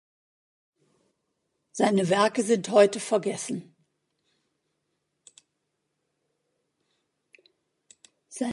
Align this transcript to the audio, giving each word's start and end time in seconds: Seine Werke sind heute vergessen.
Seine 1.71 2.09
Werke 2.09 2.43
sind 2.43 2.69
heute 2.69 2.99
vergessen. 2.99 3.75